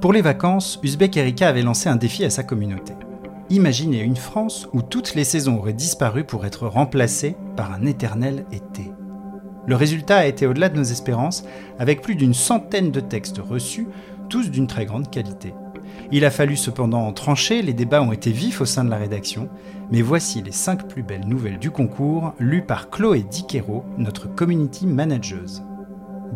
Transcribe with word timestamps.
Pour 0.00 0.12
les 0.12 0.22
vacances, 0.22 0.78
Uzbek 0.84 1.16
Erika 1.16 1.48
avait 1.48 1.62
lancé 1.62 1.88
un 1.88 1.96
défi 1.96 2.24
à 2.24 2.30
sa 2.30 2.44
communauté. 2.44 2.92
Imaginez 3.50 4.00
une 4.00 4.14
France 4.14 4.68
où 4.72 4.80
toutes 4.80 5.16
les 5.16 5.24
saisons 5.24 5.58
auraient 5.58 5.72
disparu 5.72 6.22
pour 6.22 6.46
être 6.46 6.68
remplacées 6.68 7.34
par 7.56 7.72
un 7.72 7.84
éternel 7.84 8.44
été. 8.52 8.92
Le 9.66 9.74
résultat 9.74 10.18
a 10.18 10.26
été 10.26 10.46
au-delà 10.46 10.68
de 10.68 10.76
nos 10.76 10.84
espérances, 10.84 11.44
avec 11.80 12.00
plus 12.00 12.14
d'une 12.14 12.32
centaine 12.32 12.92
de 12.92 13.00
textes 13.00 13.38
reçus, 13.38 13.88
tous 14.28 14.52
d'une 14.52 14.68
très 14.68 14.86
grande 14.86 15.10
qualité. 15.10 15.52
Il 16.12 16.24
a 16.24 16.30
fallu 16.30 16.56
cependant 16.56 17.12
trancher, 17.12 17.60
les 17.60 17.72
débats 17.72 18.02
ont 18.02 18.12
été 18.12 18.30
vifs 18.30 18.60
au 18.60 18.66
sein 18.66 18.84
de 18.84 18.90
la 18.90 18.98
rédaction, 18.98 19.48
mais 19.90 20.00
voici 20.00 20.42
les 20.42 20.52
5 20.52 20.86
plus 20.86 21.02
belles 21.02 21.26
nouvelles 21.26 21.58
du 21.58 21.72
concours, 21.72 22.34
lues 22.38 22.64
par 22.64 22.88
Chloé 22.88 23.24
Diquero, 23.28 23.84
notre 23.96 24.32
community 24.32 24.86
manageuse. 24.86 25.64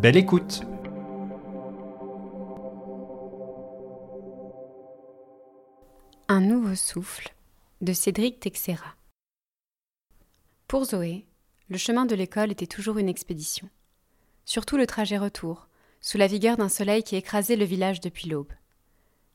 Belle 0.01 0.17
écoute 0.17 0.65
Un 6.35 6.41
nouveau 6.41 6.73
souffle 6.73 7.31
de 7.81 7.93
Cédric 7.93 8.39
Texera. 8.39 8.95
Pour 10.67 10.85
Zoé, 10.85 11.27
le 11.69 11.77
chemin 11.77 12.07
de 12.07 12.15
l'école 12.15 12.51
était 12.51 12.65
toujours 12.65 12.97
une 12.97 13.07
expédition. 13.07 13.69
Surtout 14.43 14.75
le 14.75 14.87
trajet 14.87 15.19
retour, 15.19 15.67
sous 16.01 16.17
la 16.17 16.25
vigueur 16.25 16.57
d'un 16.57 16.69
soleil 16.69 17.03
qui 17.03 17.15
écrasait 17.15 17.55
le 17.55 17.65
village 17.65 18.01
depuis 18.01 18.29
l'aube. 18.29 18.51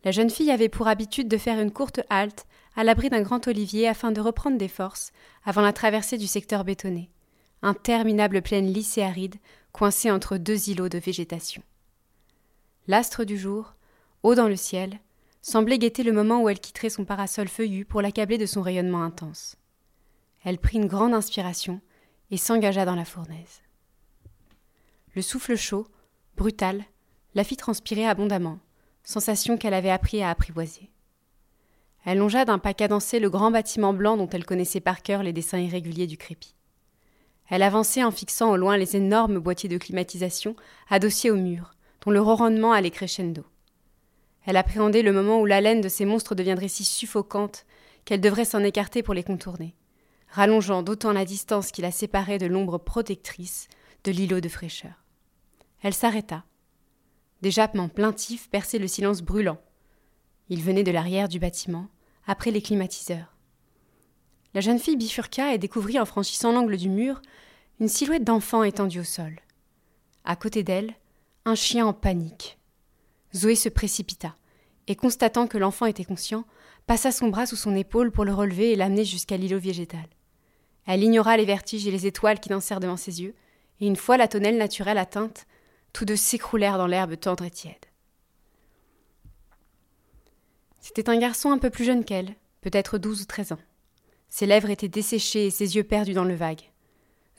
La 0.02 0.10
jeune 0.10 0.28
fille 0.28 0.50
avait 0.50 0.68
pour 0.68 0.88
habitude 0.88 1.28
de 1.28 1.38
faire 1.38 1.60
une 1.60 1.70
courte 1.70 2.00
halte 2.10 2.48
à 2.74 2.82
l'abri 2.82 3.10
d'un 3.10 3.22
grand 3.22 3.46
olivier 3.46 3.86
afin 3.86 4.10
de 4.10 4.20
reprendre 4.20 4.58
des 4.58 4.66
forces 4.66 5.12
avant 5.44 5.62
la 5.62 5.72
traversée 5.72 6.18
du 6.18 6.26
secteur 6.26 6.64
bétonné, 6.64 7.10
interminable 7.62 8.42
plaine 8.42 8.66
lisse 8.66 8.98
et 8.98 9.04
aride 9.04 9.36
coincée 9.70 10.10
entre 10.10 10.36
deux 10.36 10.68
îlots 10.68 10.88
de 10.88 10.98
végétation. 10.98 11.62
L'astre 12.88 13.22
du 13.22 13.38
jour, 13.38 13.76
haut 14.24 14.34
dans 14.34 14.48
le 14.48 14.56
ciel, 14.56 14.98
semblait 15.40 15.78
guetter 15.78 16.02
le 16.02 16.12
moment 16.12 16.42
où 16.42 16.48
elle 16.48 16.60
quitterait 16.60 16.90
son 16.90 17.04
parasol 17.04 17.48
feuillu 17.48 17.84
pour 17.84 18.02
l'accabler 18.02 18.38
de 18.38 18.46
son 18.46 18.62
rayonnement 18.62 19.02
intense. 19.02 19.56
Elle 20.44 20.58
prit 20.58 20.78
une 20.78 20.86
grande 20.86 21.14
inspiration 21.14 21.80
et 22.30 22.36
s'engagea 22.36 22.84
dans 22.84 22.94
la 22.94 23.04
fournaise. 23.04 23.62
Le 25.14 25.22
souffle 25.22 25.56
chaud, 25.56 25.86
brutal, 26.36 26.84
la 27.34 27.44
fit 27.44 27.56
transpirer 27.56 28.06
abondamment, 28.06 28.58
sensation 29.02 29.56
qu'elle 29.56 29.74
avait 29.74 29.90
appris 29.90 30.22
à 30.22 30.30
apprivoiser. 30.30 30.90
Elle 32.04 32.18
longea 32.18 32.44
d'un 32.44 32.58
pas 32.58 32.74
cadencé 32.74 33.18
le 33.18 33.30
grand 33.30 33.50
bâtiment 33.50 33.92
blanc 33.92 34.16
dont 34.16 34.28
elle 34.28 34.46
connaissait 34.46 34.80
par 34.80 35.02
cœur 35.02 35.22
les 35.22 35.32
dessins 35.32 35.58
irréguliers 35.58 36.06
du 36.06 36.16
crépi. 36.16 36.54
Elle 37.48 37.62
avançait 37.62 38.04
en 38.04 38.10
fixant 38.10 38.50
au 38.50 38.56
loin 38.56 38.76
les 38.76 38.96
énormes 38.96 39.38
boîtiers 39.38 39.68
de 39.68 39.78
climatisation 39.78 40.54
adossés 40.88 41.30
au 41.30 41.36
mur, 41.36 41.74
dont 42.04 42.10
le 42.10 42.20
ronronnement 42.20 42.72
allait 42.72 42.90
crescendo. 42.90 43.44
Elle 44.48 44.56
appréhendait 44.56 45.02
le 45.02 45.12
moment 45.12 45.42
où 45.42 45.44
l'haleine 45.44 45.82
de 45.82 45.90
ces 45.90 46.06
monstres 46.06 46.34
deviendrait 46.34 46.68
si 46.68 46.82
suffocante 46.82 47.66
qu'elle 48.06 48.22
devrait 48.22 48.46
s'en 48.46 48.64
écarter 48.64 49.02
pour 49.02 49.12
les 49.12 49.22
contourner, 49.22 49.74
rallongeant 50.30 50.82
d'autant 50.82 51.12
la 51.12 51.26
distance 51.26 51.70
qui 51.70 51.82
la 51.82 51.90
séparait 51.90 52.38
de 52.38 52.46
l'ombre 52.46 52.78
protectrice 52.78 53.68
de 54.04 54.10
l'îlot 54.10 54.40
de 54.40 54.48
fraîcheur. 54.48 55.04
Elle 55.82 55.92
s'arrêta. 55.92 56.44
Des 57.42 57.50
jappements 57.50 57.90
plaintifs 57.90 58.48
perçaient 58.48 58.78
le 58.78 58.88
silence 58.88 59.20
brûlant. 59.20 59.60
Ils 60.48 60.62
venaient 60.62 60.82
de 60.82 60.92
l'arrière 60.92 61.28
du 61.28 61.38
bâtiment, 61.38 61.88
après 62.26 62.50
les 62.50 62.62
climatiseurs. 62.62 63.36
La 64.54 64.62
jeune 64.62 64.78
fille 64.78 64.96
bifurqua 64.96 65.52
et 65.52 65.58
découvrit 65.58 66.00
en 66.00 66.06
franchissant 66.06 66.52
l'angle 66.52 66.78
du 66.78 66.88
mur 66.88 67.20
une 67.80 67.88
silhouette 67.88 68.24
d'enfant 68.24 68.62
étendue 68.62 69.00
au 69.00 69.04
sol. 69.04 69.40
À 70.24 70.36
côté 70.36 70.62
d'elle, 70.62 70.94
un 71.44 71.54
chien 71.54 71.86
en 71.86 71.92
panique. 71.92 72.57
Zoé 73.34 73.54
se 73.54 73.68
précipita, 73.68 74.34
et 74.86 74.96
constatant 74.96 75.46
que 75.46 75.58
l'enfant 75.58 75.86
était 75.86 76.04
conscient, 76.04 76.44
passa 76.86 77.12
son 77.12 77.28
bras 77.28 77.46
sous 77.46 77.56
son 77.56 77.76
épaule 77.76 78.10
pour 78.10 78.24
le 78.24 78.32
relever 78.32 78.72
et 78.72 78.76
l'amener 78.76 79.04
jusqu'à 79.04 79.36
l'îlot 79.36 79.58
végétal. 79.58 80.06
Elle 80.86 81.04
ignora 81.04 81.36
les 81.36 81.44
vertiges 81.44 81.86
et 81.86 81.90
les 81.90 82.06
étoiles 82.06 82.40
qui 82.40 82.48
dansèrent 82.48 82.80
devant 82.80 82.96
ses 82.96 83.20
yeux, 83.20 83.34
et 83.80 83.86
une 83.86 83.96
fois 83.96 84.16
la 84.16 84.28
tonnelle 84.28 84.56
naturelle 84.56 84.98
atteinte, 84.98 85.46
tous 85.92 86.06
deux 86.06 86.16
s'écroulèrent 86.16 86.78
dans 86.78 86.86
l'herbe 86.86 87.18
tendre 87.18 87.44
et 87.44 87.50
tiède. 87.50 87.74
C'était 90.80 91.10
un 91.10 91.18
garçon 91.18 91.50
un 91.50 91.58
peu 91.58 91.68
plus 91.68 91.84
jeune 91.84 92.04
qu'elle, 92.04 92.34
peut-être 92.62 92.96
douze 92.96 93.22
ou 93.22 93.24
treize 93.26 93.52
ans. 93.52 93.58
Ses 94.28 94.46
lèvres 94.46 94.70
étaient 94.70 94.88
desséchées 94.88 95.46
et 95.46 95.50
ses 95.50 95.76
yeux 95.76 95.84
perdus 95.84 96.14
dans 96.14 96.24
le 96.24 96.34
vague. 96.34 96.62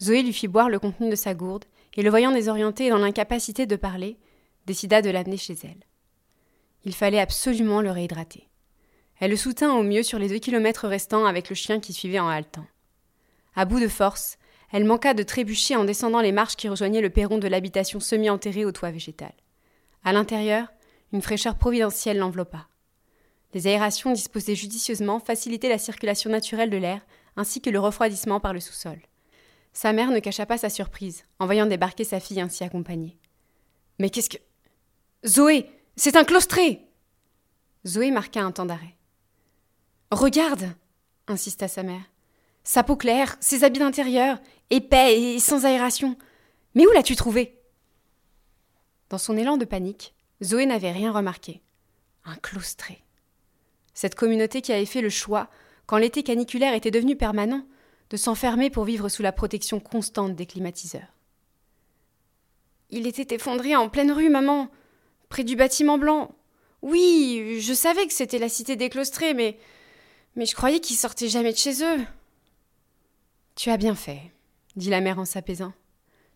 Zoé 0.02 0.22
lui 0.22 0.34
fit 0.34 0.48
boire 0.48 0.70
le 0.70 0.80
contenu 0.80 1.10
de 1.10 1.16
sa 1.16 1.34
gourde, 1.34 1.66
et 1.96 2.04
le 2.04 2.10
voyant 2.10 2.32
désorienté 2.32 2.86
et 2.86 2.90
dans 2.90 2.98
l'incapacité 2.98 3.66
de 3.66 3.76
parler, 3.76 4.18
décida 4.70 5.02
de 5.02 5.10
l'amener 5.10 5.38
chez 5.38 5.56
elle. 5.64 5.84
Il 6.86 6.94
fallait 6.94 7.20
absolument 7.20 7.82
le 7.82 7.90
réhydrater. 7.90 8.48
Elle 9.20 9.32
le 9.32 9.36
soutint 9.36 9.74
au 9.74 9.82
mieux 9.82 10.04
sur 10.04 10.20
les 10.20 10.30
deux 10.30 10.38
kilomètres 10.38 10.88
restants 10.88 11.26
avec 11.26 11.50
le 11.50 11.56
chien 11.56 11.80
qui 11.80 11.92
suivait 11.92 12.20
en 12.20 12.28
haletant. 12.28 12.68
À 13.56 13.66
bout 13.66 13.80
de 13.80 13.88
force, 13.88 14.38
elle 14.72 14.86
manqua 14.86 15.16
de 15.16 15.24
trébucher 15.24 15.76
en 15.76 15.86
descendant 15.86 16.22
les 16.22 16.32
marches 16.32 16.56
qui 16.56 16.70
rejoignaient 16.70 17.02
le 17.02 17.10
perron 17.10 17.40
de 17.40 17.48
l'habitation 17.48 18.00
semi-enterrée 18.00 18.64
au 18.64 18.72
toit 18.72 18.92
végétal. 18.92 19.34
À 20.04 20.14
l'intérieur, 20.14 20.68
une 21.14 21.24
fraîcheur 21.24 21.56
providentielle 21.56 22.20
l'enveloppa. 22.20 22.68
Les 23.56 23.66
aérations 23.66 24.12
disposées 24.12 24.54
judicieusement 24.54 25.20
facilitaient 25.20 25.68
la 25.68 25.80
circulation 25.80 26.30
naturelle 26.30 26.70
de 26.70 26.78
l'air 26.78 27.02
ainsi 27.38 27.60
que 27.60 27.72
le 27.72 27.80
refroidissement 27.80 28.40
par 28.40 28.54
le 28.54 28.60
sous-sol. 28.60 29.02
Sa 29.74 29.94
mère 29.94 30.12
ne 30.12 30.20
cacha 30.20 30.46
pas 30.46 30.60
sa 30.60 30.70
surprise 30.70 31.26
en 31.40 31.48
voyant 31.48 31.66
débarquer 31.66 32.04
sa 32.04 32.20
fille 32.20 32.40
ainsi 32.40 32.64
accompagnée. 32.64 33.18
Mais 33.98 34.12
qu'est-ce 34.12 34.30
que. 34.30 34.38
Zoé 35.26 35.70
C'est 35.96 36.16
un 36.16 36.24
claustré 36.24 36.88
Zoé 37.86 38.12
marqua 38.12 38.42
un 38.42 38.52
temps 38.52 38.66
d'arrêt. 38.66 38.96
Regarde 40.12 40.74
insista 41.28 41.68
sa 41.68 41.84
mère. 41.84 42.02
Sa 42.64 42.84
peau 42.84 42.96
claire, 42.96 43.38
ses 43.40 43.64
habits 43.64 43.80
d'intérieur, 43.80 44.40
épais 44.70 45.22
et 45.22 45.40
sans 45.40 45.66
aération. 45.66 46.18
Mais 46.74 46.88
où 46.88 46.92
l'as-tu 46.92 47.16
trouvé 47.16 47.58
Dans 49.10 49.18
son 49.18 49.38
élan 49.38 49.58
de 49.58 49.66
panique, 49.66 50.14
Zoé 50.44 50.66
n'avait 50.66 50.92
rien 50.92 51.12
remarqué. 51.12 51.62
Un 52.26 52.36
claustré. 52.36 53.04
Cette 53.94 54.16
communauté 54.16 54.62
qui 54.62 54.72
avait 54.72 54.86
fait 54.86 55.02
le 55.02 55.10
choix, 55.10 55.50
quand 55.86 55.98
l'été 55.98 56.24
caniculaire 56.24 56.74
était 56.74 56.92
devenu 56.92 57.16
permanent, 57.16 57.66
de 58.10 58.18
s'enfermer 58.18 58.70
pour 58.70 58.86
vivre 58.86 59.10
sous 59.10 59.22
la 59.22 59.32
protection 59.32 59.80
constante 59.80 60.36
des 60.36 60.46
climatiseurs. 60.46 61.14
Il 62.90 63.06
était 63.06 63.36
effondré 63.36 63.76
en 63.76 63.90
pleine 63.90 64.12
rue, 64.12 64.30
maman, 64.30 64.70
près 65.30 65.44
du 65.44 65.56
bâtiment 65.56 65.98
blanc. 65.98 66.36
Oui, 66.82 67.60
je 67.62 67.74
savais 67.74 68.08
que 68.08 68.14
c'était 68.14 68.40
la 68.40 68.50
cité 68.50 68.76
des 68.76 68.90
clostrés, 68.90 69.34
mais. 69.34 69.58
Mais 70.36 70.46
je 70.46 70.56
croyais 70.56 70.80
qu'ils 70.80 70.96
sortaient 70.96 71.28
jamais 71.28 71.52
de 71.52 71.58
chez 71.58 71.84
eux. 71.84 72.06
Tu 73.56 73.70
as 73.70 73.78
bien 73.78 73.96
fait, 73.96 74.22
dit 74.76 74.90
la 74.90 75.02
mère 75.02 75.20
en 75.20 75.26
s'apaisant. 75.26 75.74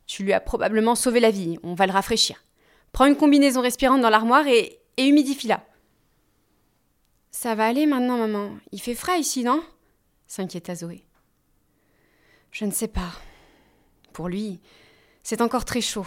Tu 0.08 0.24
lui 0.24 0.34
as 0.34 0.42
probablement 0.42 0.96
sauvé 0.96 1.20
la 1.20 1.32
vie, 1.32 1.58
on 1.64 1.74
va 1.74 1.88
le 1.88 1.94
rafraîchir. 1.94 2.44
Prends 2.92 3.06
une 3.06 3.16
combinaison 3.16 3.62
respirante 3.62 4.02
dans 4.02 4.09
l'armoire 4.09 4.48
et, 4.48 4.80
et 4.98 5.06
humidifie-la. 5.08 5.66
Ça 7.32 7.56
va 7.56 7.66
aller 7.66 7.86
maintenant, 7.86 8.18
maman. 8.18 8.58
Il 8.72 8.82
fait 8.82 8.96
frais 8.96 9.20
ici, 9.20 9.44
non? 9.44 9.64
s'inquiéta 10.28 10.76
Zoé. 10.76 11.06
Je 12.52 12.66
ne 12.66 12.72
sais 12.72 12.88
pas. 12.88 13.12
Pour 14.12 14.28
lui, 14.28 14.59
c'est 15.24 15.42
encore 15.42 15.66
très 15.66 15.82
chaud. 15.82 16.06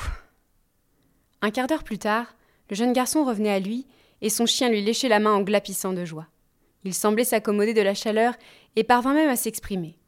Un 1.43 1.51
quart 1.51 1.67
d'heure 1.67 1.85
plus 1.85 1.99
tard, 1.99 2.36
le 2.71 2.77
jeune 2.77 2.93
garçon 2.93 3.25
revenait 3.25 3.53
à 3.53 3.61
lui, 3.61 3.87
et 4.21 4.31
son 4.31 4.47
chien 4.47 4.69
lui 4.69 4.83
léchait 4.83 5.09
la 5.09 5.21
main 5.21 5.33
en 5.33 5.43
glapissant 5.43 5.93
de 5.93 6.05
joie. 6.05 6.27
Il 6.85 6.95
semblait 6.95 7.25
s'accommoder 7.25 7.75
de 7.75 7.83
la 7.83 7.95
chaleur 7.95 8.35
et 8.77 8.85
parvint 8.85 9.15
même 9.15 9.29
à 9.29 9.37
s'exprimer. 9.37 9.99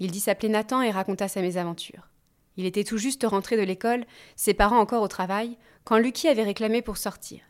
Il 0.00 0.10
dit 0.10 0.20
s'appeler 0.20 0.48
Nathan 0.48 0.82
et 0.82 0.90
raconta 0.90 1.28
sa 1.28 1.42
mésaventure. 1.42 2.08
Il 2.56 2.66
était 2.66 2.84
tout 2.84 2.98
juste 2.98 3.24
rentré 3.24 3.56
de 3.56 3.62
l'école, 3.62 4.04
ses 4.34 4.54
parents 4.54 4.80
encore 4.80 5.02
au 5.02 5.08
travail, 5.08 5.56
quand 5.84 5.98
Lucky 5.98 6.28
avait 6.28 6.42
réclamé 6.42 6.82
pour 6.82 6.96
sortir. 6.96 7.40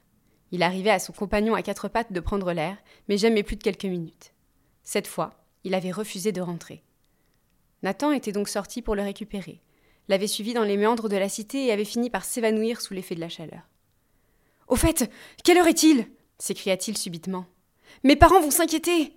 Il 0.50 0.62
arrivait 0.62 0.90
à 0.90 0.98
son 0.98 1.12
compagnon 1.12 1.54
à 1.54 1.62
quatre 1.62 1.88
pattes 1.88 2.12
de 2.12 2.20
prendre 2.20 2.52
l'air, 2.52 2.76
mais 3.08 3.16
jamais 3.16 3.42
plus 3.42 3.56
de 3.56 3.62
quelques 3.62 3.84
minutes. 3.84 4.32
Cette 4.82 5.06
fois, 5.06 5.30
il 5.64 5.74
avait 5.74 5.92
refusé 5.92 6.32
de 6.32 6.40
rentrer. 6.40 6.82
Nathan 7.82 8.12
était 8.12 8.32
donc 8.32 8.48
sorti 8.48 8.82
pour 8.82 8.94
le 8.94 9.02
récupérer 9.02 9.62
l'avait 10.08 10.26
suivi 10.26 10.54
dans 10.54 10.64
les 10.64 10.76
méandres 10.76 11.08
de 11.08 11.16
la 11.16 11.28
cité 11.28 11.66
et 11.66 11.72
avait 11.72 11.84
fini 11.84 12.10
par 12.10 12.24
s'évanouir 12.24 12.80
sous 12.80 12.94
l'effet 12.94 13.14
de 13.14 13.20
la 13.20 13.28
chaleur. 13.28 13.62
Au 14.68 14.76
fait, 14.76 15.10
quelle 15.44 15.58
heure 15.58 15.66
est-il? 15.66 16.06
s'écria-t-il 16.38 16.96
subitement. 16.96 17.46
Mes 18.04 18.16
parents 18.16 18.40
vont 18.40 18.50
s'inquiéter. 18.50 19.12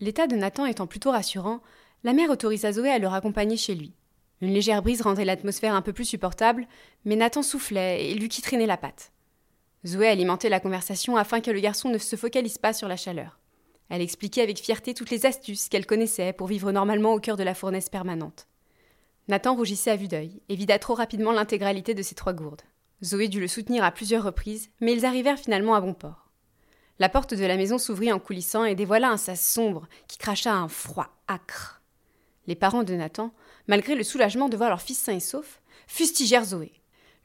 L'état 0.00 0.26
de 0.26 0.34
Nathan 0.34 0.66
étant 0.66 0.86
plutôt 0.86 1.12
rassurant, 1.12 1.60
la 2.02 2.12
mère 2.12 2.30
autorisa 2.30 2.72
Zoé 2.72 2.90
à 2.90 2.98
le 2.98 3.06
raccompagner 3.06 3.56
chez 3.56 3.74
lui. 3.74 3.94
Une 4.40 4.52
légère 4.52 4.82
brise 4.82 5.02
rendait 5.02 5.24
l'atmosphère 5.24 5.74
un 5.74 5.82
peu 5.82 5.92
plus 5.92 6.04
supportable, 6.04 6.66
mais 7.04 7.16
Nathan 7.16 7.42
soufflait 7.42 8.10
et 8.10 8.14
lui 8.14 8.28
qui 8.28 8.42
traînait 8.42 8.66
la 8.66 8.76
patte. 8.76 9.12
Zoé 9.86 10.08
alimentait 10.08 10.48
la 10.48 10.60
conversation 10.60 11.16
afin 11.16 11.40
que 11.40 11.50
le 11.50 11.60
garçon 11.60 11.90
ne 11.90 11.98
se 11.98 12.16
focalise 12.16 12.58
pas 12.58 12.72
sur 12.72 12.88
la 12.88 12.96
chaleur. 12.96 13.38
Elle 13.90 14.02
expliquait 14.02 14.42
avec 14.42 14.58
fierté 14.58 14.94
toutes 14.94 15.10
les 15.10 15.26
astuces 15.26 15.68
qu'elle 15.68 15.86
connaissait 15.86 16.32
pour 16.32 16.46
vivre 16.46 16.72
normalement 16.72 17.12
au 17.12 17.20
cœur 17.20 17.36
de 17.36 17.42
la 17.44 17.54
fournaise 17.54 17.88
permanente. 17.88 18.48
Nathan 19.28 19.54
rougissait 19.54 19.92
à 19.92 19.96
vue 19.96 20.08
d'œil 20.08 20.42
et 20.48 20.56
vida 20.56 20.78
trop 20.78 20.94
rapidement 20.94 21.32
l'intégralité 21.32 21.94
de 21.94 22.02
ses 22.02 22.14
trois 22.14 22.32
gourdes. 22.32 22.62
Zoé 23.04 23.28
dut 23.28 23.40
le 23.40 23.48
soutenir 23.48 23.84
à 23.84 23.90
plusieurs 23.90 24.24
reprises, 24.24 24.70
mais 24.80 24.94
ils 24.94 25.04
arrivèrent 25.04 25.38
finalement 25.38 25.74
à 25.74 25.80
bon 25.80 25.92
port. 25.92 26.30
La 26.98 27.08
porte 27.08 27.34
de 27.34 27.44
la 27.44 27.56
maison 27.56 27.76
s'ouvrit 27.76 28.12
en 28.12 28.18
coulissant 28.18 28.64
et 28.64 28.74
dévoila 28.74 29.10
un 29.10 29.16
sas 29.16 29.44
sombre 29.44 29.88
qui 30.08 30.16
cracha 30.16 30.54
un 30.54 30.68
froid 30.68 31.14
âcre. 31.28 31.82
Les 32.46 32.54
parents 32.54 32.84
de 32.84 32.94
Nathan, 32.94 33.34
malgré 33.66 33.94
le 33.94 34.04
soulagement 34.04 34.48
de 34.48 34.56
voir 34.56 34.70
leur 34.70 34.80
fils 34.80 34.98
sain 34.98 35.14
et 35.14 35.20
sauf, 35.20 35.60
fustigèrent 35.86 36.44
Zoé. 36.44 36.72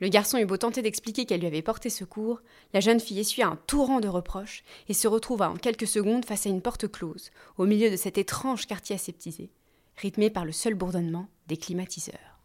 Le 0.01 0.07
garçon 0.07 0.37
eut 0.37 0.45
beau 0.45 0.57
tenter 0.57 0.81
d'expliquer 0.81 1.25
qu'elle 1.25 1.41
lui 1.41 1.47
avait 1.47 1.61
porté 1.61 1.89
secours, 1.89 2.41
la 2.73 2.79
jeune 2.79 2.99
fille 2.99 3.19
essuya 3.19 3.47
un 3.47 3.57
torrent 3.67 3.99
de 3.99 4.07
reproches 4.07 4.63
et 4.87 4.93
se 4.93 5.07
retrouva 5.07 5.49
en 5.49 5.55
quelques 5.55 5.87
secondes 5.87 6.25
face 6.25 6.45
à 6.45 6.49
une 6.49 6.61
porte 6.61 6.89
close, 6.89 7.31
au 7.57 7.65
milieu 7.65 7.91
de 7.91 7.97
cet 7.97 8.17
étrange 8.17 8.65
quartier 8.65 8.95
aseptisé, 8.95 9.51
rythmé 9.97 10.29
par 10.29 10.45
le 10.45 10.53
seul 10.53 10.73
bourdonnement 10.73 11.27
des 11.47 11.57
climatiseurs. 11.57 12.39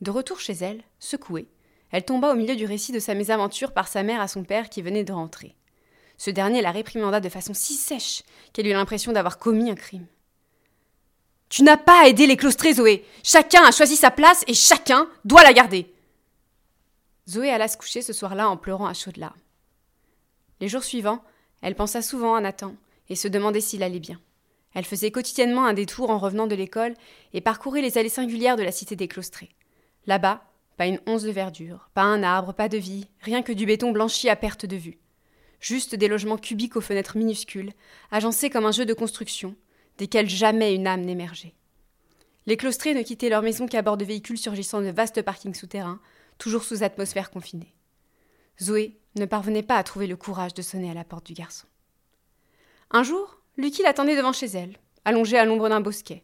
De 0.00 0.10
retour 0.10 0.40
chez 0.40 0.54
elle, 0.54 0.82
secouée, 0.98 1.48
elle 1.90 2.04
tomba 2.04 2.32
au 2.32 2.36
milieu 2.36 2.56
du 2.56 2.66
récit 2.66 2.92
de 2.92 2.98
sa 2.98 3.14
mésaventure 3.14 3.72
par 3.72 3.88
sa 3.88 4.02
mère 4.02 4.20
à 4.20 4.28
son 4.28 4.44
père 4.44 4.68
qui 4.68 4.82
venait 4.82 5.04
de 5.04 5.12
rentrer. 5.12 5.54
Ce 6.16 6.30
dernier 6.30 6.62
la 6.62 6.72
réprimanda 6.72 7.20
de 7.20 7.28
façon 7.28 7.54
si 7.54 7.74
sèche 7.74 8.22
qu'elle 8.52 8.66
eut 8.66 8.72
l'impression 8.72 9.12
d'avoir 9.12 9.38
commis 9.38 9.70
un 9.70 9.74
crime. 9.74 10.06
Tu 11.48 11.62
n'as 11.62 11.76
pas 11.76 12.02
à 12.02 12.08
aider 12.08 12.26
les 12.26 12.36
claustrés, 12.36 12.74
Zoé. 12.74 13.04
Chacun 13.22 13.64
a 13.64 13.70
choisi 13.70 13.96
sa 13.96 14.10
place 14.10 14.44
et 14.46 14.54
chacun 14.54 15.08
doit 15.24 15.42
la 15.42 15.52
garder. 15.52 15.90
Zoé 17.28 17.50
alla 17.50 17.68
se 17.68 17.76
coucher 17.76 18.02
ce 18.02 18.12
soir-là 18.12 18.48
en 18.50 18.56
pleurant 18.56 18.86
à 18.86 18.94
chaudes 18.94 19.16
larmes. 19.16 19.40
Les 20.60 20.68
jours 20.68 20.84
suivants, 20.84 21.22
elle 21.62 21.74
pensa 21.74 22.02
souvent 22.02 22.34
à 22.34 22.40
Nathan 22.40 22.74
et 23.08 23.16
se 23.16 23.28
demandait 23.28 23.60
s'il 23.60 23.82
allait 23.82 24.00
bien. 24.00 24.20
Elle 24.74 24.84
faisait 24.84 25.10
quotidiennement 25.10 25.64
un 25.64 25.72
détour 25.72 26.10
en 26.10 26.18
revenant 26.18 26.46
de 26.46 26.54
l'école 26.54 26.94
et 27.32 27.40
parcourait 27.40 27.80
les 27.80 27.96
allées 27.96 28.08
singulières 28.08 28.56
de 28.56 28.62
la 28.62 28.72
cité 28.72 28.96
des 28.96 29.08
Clostrés. 29.08 29.50
Là-bas, 30.06 30.47
pas 30.78 30.86
une 30.86 31.00
once 31.06 31.24
de 31.24 31.30
verdure, 31.32 31.90
pas 31.92 32.04
un 32.04 32.22
arbre, 32.22 32.54
pas 32.54 32.68
de 32.68 32.78
vie, 32.78 33.08
rien 33.20 33.42
que 33.42 33.52
du 33.52 33.66
béton 33.66 33.90
blanchi 33.90 34.28
à 34.28 34.36
perte 34.36 34.64
de 34.64 34.76
vue. 34.76 34.98
Juste 35.60 35.96
des 35.96 36.06
logements 36.06 36.38
cubiques 36.38 36.76
aux 36.76 36.80
fenêtres 36.80 37.18
minuscules, 37.18 37.72
agencés 38.12 38.48
comme 38.48 38.64
un 38.64 38.70
jeu 38.70 38.86
de 38.86 38.94
construction, 38.94 39.56
desquels 39.98 40.30
jamais 40.30 40.76
une 40.76 40.86
âme 40.86 41.02
n'émergeait. 41.02 41.56
Les 42.46 42.56
Clostrés 42.56 42.94
ne 42.94 43.02
quittaient 43.02 43.28
leur 43.28 43.42
maison 43.42 43.66
qu'à 43.66 43.82
bord 43.82 43.96
de 43.96 44.04
véhicules 44.04 44.38
surgissant 44.38 44.80
de 44.80 44.90
vastes 44.90 45.20
parkings 45.20 45.52
souterrains, 45.52 46.00
toujours 46.38 46.62
sous 46.62 46.84
atmosphère 46.84 47.32
confinée. 47.32 47.74
Zoé 48.62 49.00
ne 49.16 49.26
parvenait 49.26 49.64
pas 49.64 49.76
à 49.76 49.82
trouver 49.82 50.06
le 50.06 50.16
courage 50.16 50.54
de 50.54 50.62
sonner 50.62 50.92
à 50.92 50.94
la 50.94 51.04
porte 51.04 51.26
du 51.26 51.34
garçon. 51.34 51.66
Un 52.92 53.02
jour, 53.02 53.42
Lucky 53.56 53.82
l'attendait 53.82 54.16
devant 54.16 54.32
chez 54.32 54.46
elle, 54.46 54.78
allongée 55.04 55.38
à 55.38 55.44
l'ombre 55.44 55.68
d'un 55.68 55.80
bosquet. 55.80 56.22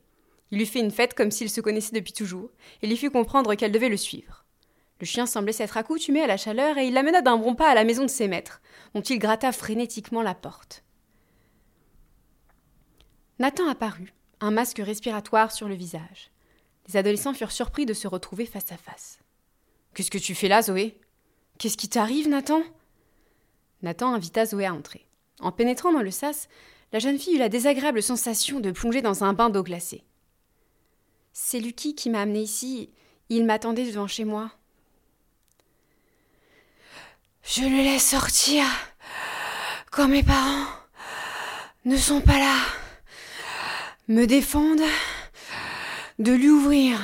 Il 0.53 0.59
lui 0.59 0.67
fit 0.67 0.79
une 0.79 0.93
fête 0.93 1.15
comme 1.15 1.33
s'ils 1.33 1.51
se 1.51 1.61
connaissaient 1.61 1.97
depuis 1.97 2.13
toujours, 2.13 2.51
et 2.83 2.87
lui 2.87 2.97
fit 2.97 3.11
comprendre 3.11 3.57
qu'elle 3.57 3.73
devait 3.73 3.89
le 3.89 3.97
suivre. 3.97 4.44
Le 5.05 5.07
chien 5.07 5.27
semblait 5.27 5.53
s'être 5.53 5.77
accoutumé 5.77 6.23
à 6.23 6.27
la 6.27 6.39
chaleur 6.39 6.79
et 6.79 6.87
il 6.87 6.95
l'amena 6.95 7.21
d'un 7.21 7.37
bon 7.37 7.55
pas 7.55 7.69
à 7.69 7.75
la 7.75 7.85
maison 7.85 8.05
de 8.05 8.09
ses 8.09 8.27
maîtres, 8.27 8.63
dont 8.95 9.03
il 9.03 9.19
gratta 9.19 9.53
frénétiquement 9.53 10.23
la 10.23 10.35
porte. 10.35 10.83
Nathan 13.39 13.69
apparut, 13.69 14.15
un 14.41 14.51
masque 14.51 14.79
respiratoire 14.79 15.53
sur 15.53 15.69
le 15.69 15.75
visage. 15.75 16.31
Les 16.89 16.97
adolescents 16.97 17.35
furent 17.35 17.53
surpris 17.53 17.85
de 17.85 17.93
se 17.93 18.09
retrouver 18.09 18.47
face 18.47 18.73
à 18.73 18.79
face. 18.79 19.19
Qu'est-ce 19.93 20.11
que 20.11 20.17
tu 20.17 20.35
fais 20.35 20.49
là, 20.49 20.63
Zoé? 20.63 20.99
Qu'est-ce 21.59 21.77
qui 21.77 21.91
t'arrive, 21.91 22.31
Nathan? 22.31 22.63
Nathan 23.83 24.15
invita 24.15 24.47
Zoé 24.47 24.65
à 24.65 24.73
entrer. 24.73 25.07
En 25.39 25.53
pénétrant 25.53 25.93
dans 25.93 26.01
le 26.01 26.11
sas, 26.11 26.49
la 26.95 26.99
jeune 26.99 27.19
fille 27.19 27.35
eut 27.35 27.39
la 27.39 27.51
désagréable 27.51 28.03
sensation 28.03 28.59
de 28.59 28.71
plonger 28.71 29.03
dans 29.03 29.23
un 29.23 29.35
bain 29.35 29.51
d'eau 29.51 29.65
glacée. 29.65 30.03
C'est 31.35 31.61
Lucky 31.61 31.95
qui 31.95 32.09
m'a 32.09 32.23
amené 32.23 32.41
ici. 32.41 32.89
Il 33.29 33.45
m'attendait 33.45 33.85
devant 33.85 34.07
chez 34.07 34.25
moi. 34.25 34.51
Je 37.47 37.63
le 37.63 37.83
laisse 37.83 38.09
sortir 38.09 38.65
quand 39.91 40.09
mes 40.09 40.23
parents 40.23 40.67
ne 41.85 41.97
sont 41.97 42.21
pas 42.21 42.39
là. 42.39 42.57
Me 44.09 44.27
défendent 44.27 44.81
de 46.19 46.33
lui 46.33 46.49
ouvrir. 46.49 46.99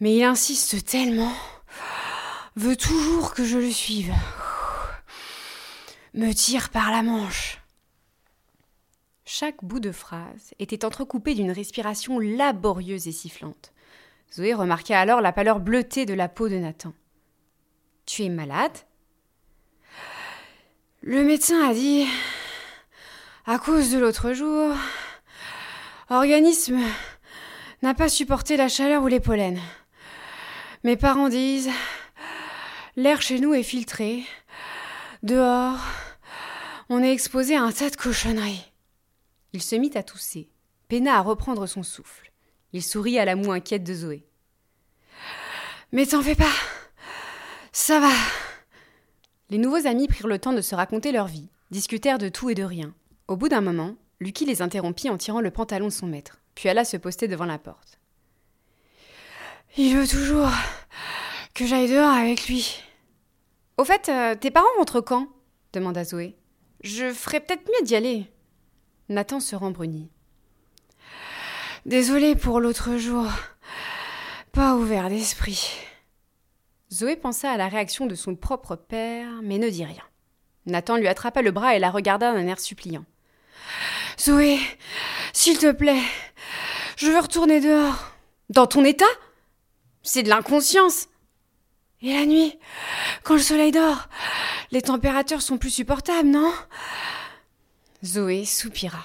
Mais 0.00 0.16
il 0.16 0.22
insiste 0.24 0.84
tellement 0.86 1.32
veut 2.56 2.76
toujours 2.76 3.34
que 3.34 3.44
je 3.44 3.58
le 3.58 3.70
suive. 3.70 4.12
Me 6.14 6.32
tire 6.32 6.70
par 6.70 6.90
la 6.90 7.02
manche. 7.02 7.58
Chaque 9.24 9.62
bout 9.64 9.80
de 9.80 9.92
phrase 9.92 10.54
était 10.58 10.84
entrecoupé 10.84 11.34
d'une 11.34 11.52
respiration 11.52 12.18
laborieuse 12.18 13.06
et 13.06 13.12
sifflante. 13.12 13.72
Zoé 14.32 14.54
remarqua 14.54 14.98
alors 14.98 15.20
la 15.20 15.32
pâleur 15.32 15.60
bleutée 15.60 16.06
de 16.06 16.14
la 16.14 16.28
peau 16.28 16.48
de 16.48 16.56
Nathan. 16.56 16.92
Tu 18.06 18.24
es 18.24 18.28
malade? 18.28 18.76
Le 21.02 21.24
médecin 21.24 21.66
a 21.66 21.72
dit, 21.72 22.06
à 23.46 23.58
cause 23.58 23.90
de 23.90 23.98
l'autre 23.98 24.34
jour, 24.34 24.74
organisme 26.10 26.78
n'a 27.82 27.94
pas 27.94 28.10
supporté 28.10 28.58
la 28.58 28.68
chaleur 28.68 29.02
ou 29.02 29.06
les 29.06 29.18
pollens. 29.18 29.60
Mes 30.84 30.98
parents 30.98 31.30
disent 31.30 31.70
L'air 32.96 33.22
chez 33.22 33.40
nous 33.40 33.54
est 33.54 33.62
filtré. 33.62 34.24
Dehors, 35.22 35.78
on 36.90 37.02
est 37.02 37.12
exposé 37.12 37.56
à 37.56 37.62
un 37.62 37.72
tas 37.72 37.88
de 37.88 37.96
cochonneries. 37.96 38.70
Il 39.54 39.62
se 39.62 39.76
mit 39.76 39.92
à 39.94 40.02
tousser, 40.02 40.50
peina 40.88 41.16
à 41.16 41.22
reprendre 41.22 41.66
son 41.66 41.82
souffle. 41.82 42.30
Il 42.74 42.82
sourit 42.82 43.18
à 43.18 43.24
la 43.24 43.36
moue 43.36 43.52
inquiète 43.52 43.84
de 43.84 43.94
Zoé. 43.94 44.26
Mais 45.92 46.04
t'en 46.04 46.20
fais 46.20 46.34
pas 46.34 46.52
Ça 47.72 48.00
va 48.00 48.12
Les 49.50 49.58
nouveaux 49.58 49.86
amis 49.86 50.06
prirent 50.06 50.28
le 50.28 50.38
temps 50.38 50.52
de 50.52 50.60
se 50.60 50.76
raconter 50.76 51.10
leur 51.10 51.26
vie, 51.26 51.48
discutèrent 51.72 52.18
de 52.18 52.28
tout 52.28 52.50
et 52.50 52.54
de 52.54 52.62
rien. 52.62 52.94
Au 53.26 53.36
bout 53.36 53.48
d'un 53.48 53.60
moment, 53.60 53.96
Lucky 54.20 54.44
les 54.44 54.62
interrompit 54.62 55.10
en 55.10 55.16
tirant 55.16 55.40
le 55.40 55.50
pantalon 55.50 55.86
de 55.86 55.92
son 55.92 56.06
maître, 56.06 56.40
puis 56.54 56.68
alla 56.68 56.84
se 56.84 56.96
poster 56.96 57.26
devant 57.26 57.46
la 57.46 57.58
porte. 57.58 57.98
Il 59.76 59.96
veut 59.96 60.06
toujours 60.06 60.50
que 61.54 61.66
j'aille 61.66 61.90
dehors 61.90 62.12
avec 62.12 62.46
lui. 62.46 62.80
Au 63.76 63.84
fait, 63.84 64.08
euh, 64.08 64.34
tes 64.36 64.50
parents 64.50 64.66
rentrent 64.78 65.00
quand? 65.00 65.28
demanda 65.72 66.04
Zoé. 66.04 66.36
Je 66.82 67.12
ferais 67.12 67.40
peut-être 67.40 67.68
mieux 67.68 67.84
d'y 67.84 67.96
aller. 67.96 68.26
Nathan 69.08 69.40
se 69.40 69.56
rembrunit. 69.56 70.10
Désolé 71.86 72.36
pour 72.36 72.60
l'autre 72.60 72.96
jour. 72.98 73.26
Pas 74.52 74.76
ouvert 74.76 75.08
d'esprit. 75.08 75.72
Zoé 76.92 77.16
pensa 77.16 77.52
à 77.52 77.56
la 77.56 77.68
réaction 77.68 78.06
de 78.06 78.14
son 78.14 78.34
propre 78.34 78.74
père, 78.74 79.28
mais 79.42 79.58
ne 79.58 79.68
dit 79.68 79.84
rien. 79.84 80.02
Nathan 80.66 80.96
lui 80.96 81.08
attrapa 81.08 81.40
le 81.42 81.52
bras 81.52 81.76
et 81.76 81.78
la 81.78 81.90
regarda 81.90 82.32
d'un 82.32 82.46
air 82.46 82.58
suppliant. 82.58 83.04
Zoé, 84.18 84.58
s'il 85.32 85.58
te 85.58 85.70
plaît, 85.70 86.02
je 86.96 87.06
veux 87.06 87.20
retourner 87.20 87.60
dehors. 87.60 88.12
Dans 88.48 88.66
ton 88.66 88.84
état? 88.84 89.04
C'est 90.02 90.22
de 90.22 90.28
l'inconscience. 90.28 91.08
Et 92.02 92.12
la 92.12 92.26
nuit, 92.26 92.58
quand 93.22 93.34
le 93.34 93.40
soleil 93.40 93.70
dort, 93.70 94.08
les 94.70 94.82
températures 94.82 95.42
sont 95.42 95.58
plus 95.58 95.70
supportables, 95.70 96.28
non? 96.28 96.52
Zoé 98.04 98.44
soupira. 98.44 99.04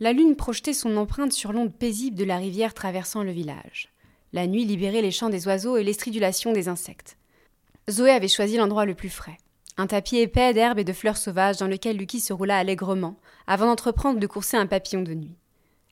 La 0.00 0.12
lune 0.12 0.36
projetait 0.36 0.74
son 0.74 0.96
empreinte 0.96 1.32
sur 1.32 1.52
l'onde 1.52 1.72
paisible 1.72 2.16
de 2.16 2.24
la 2.24 2.36
rivière 2.36 2.74
traversant 2.74 3.22
le 3.22 3.32
village. 3.32 3.88
La 4.32 4.46
nuit 4.46 4.64
libérait 4.64 5.02
les 5.02 5.10
chants 5.10 5.30
des 5.30 5.46
oiseaux 5.46 5.76
et 5.76 5.84
l'estridulation 5.84 6.52
des 6.52 6.68
insectes. 6.68 7.16
Zoé 7.88 8.10
avait 8.10 8.28
choisi 8.28 8.56
l'endroit 8.56 8.84
le 8.84 8.94
plus 8.94 9.08
frais. 9.08 9.38
Un 9.76 9.86
tapis 9.86 10.18
épais 10.18 10.54
d'herbes 10.54 10.78
et 10.78 10.84
de 10.84 10.92
fleurs 10.92 11.16
sauvages 11.16 11.58
dans 11.58 11.68
lequel 11.68 11.96
Lucky 11.96 12.20
se 12.20 12.32
roula 12.32 12.58
allègrement, 12.58 13.16
avant 13.46 13.66
d'entreprendre 13.66 14.18
de 14.18 14.26
courser 14.26 14.56
un 14.56 14.66
papillon 14.66 15.02
de 15.02 15.14
nuit. 15.14 15.36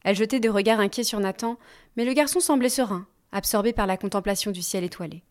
Elle 0.05 0.17
jetait 0.17 0.41
des 0.41 0.49
regards 0.49 0.81
inquiets 0.81 1.05
sur 1.05 1.21
Nathan, 1.21 1.59
mais 1.97 2.05
le 2.05 2.13
garçon 2.13 2.41
semblait 2.41 2.69
serein, 2.69 3.07
absorbé 3.33 3.73
par 3.73 3.87
la 3.87 3.97
contemplation 3.97 4.51
du 4.51 4.63
ciel 4.63 4.85
étoilé. 4.85 5.23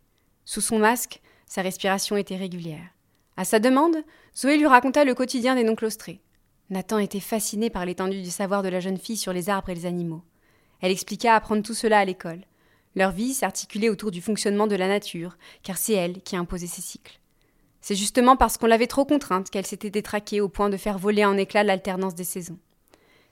Sous 0.45 0.61
son 0.61 0.79
masque, 0.79 1.21
sa 1.45 1.61
respiration 1.61 2.15
était 2.15 2.37
régulière. 2.37 2.89
À 3.37 3.45
sa 3.45 3.59
demande, 3.59 3.97
Zoé 4.37 4.57
lui 4.57 4.67
raconta 4.67 5.03
le 5.03 5.15
quotidien 5.15 5.55
des 5.55 5.63
non-claustrés. 5.63 6.21
Nathan 6.69 6.99
était 6.99 7.19
fasciné 7.19 7.69
par 7.69 7.85
l'étendue 7.85 8.21
du 8.21 8.31
savoir 8.31 8.63
de 8.63 8.69
la 8.69 8.79
jeune 8.79 8.97
fille 8.97 9.17
sur 9.17 9.33
les 9.33 9.49
arbres 9.49 9.69
et 9.69 9.75
les 9.75 9.85
animaux. 9.85 10.23
Elle 10.81 10.91
expliqua 10.91 11.35
apprendre 11.35 11.63
tout 11.63 11.73
cela 11.73 11.99
à 11.99 12.05
l'école. 12.05 12.41
Leur 12.95 13.11
vie 13.11 13.33
s'articulait 13.33 13.89
autour 13.89 14.11
du 14.11 14.21
fonctionnement 14.21 14.67
de 14.67 14.75
la 14.75 14.87
nature, 14.87 15.37
car 15.63 15.77
c'est 15.77 15.93
elle 15.93 16.21
qui 16.21 16.35
imposait 16.35 16.67
ses 16.67 16.81
cycles. 16.81 17.19
C'est 17.81 17.95
justement 17.95 18.37
parce 18.37 18.57
qu'on 18.57 18.67
l'avait 18.67 18.87
trop 18.87 19.03
contrainte 19.03 19.49
qu'elle 19.49 19.65
s'était 19.65 19.89
détraquée 19.89 20.41
au 20.41 20.47
point 20.47 20.69
de 20.69 20.77
faire 20.77 20.97
voler 20.97 21.25
en 21.25 21.37
éclats 21.37 21.63
l'alternance 21.63 22.15
des 22.15 22.23
saisons. 22.23 22.59